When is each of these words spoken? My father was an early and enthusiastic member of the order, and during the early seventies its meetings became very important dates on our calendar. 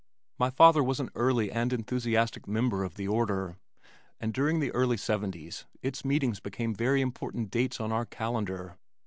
My 0.39 0.49
father 0.49 0.83
was 0.83 0.99
an 0.99 1.11
early 1.13 1.51
and 1.51 1.71
enthusiastic 1.71 2.47
member 2.47 2.83
of 2.83 2.95
the 2.95 3.07
order, 3.07 3.57
and 4.19 4.33
during 4.33 4.59
the 4.59 4.71
early 4.71 4.97
seventies 4.97 5.65
its 5.83 6.03
meetings 6.03 6.39
became 6.39 6.73
very 6.73 7.01
important 7.01 7.51
dates 7.51 7.79
on 7.79 7.91
our 7.91 8.05
calendar. 8.05 8.79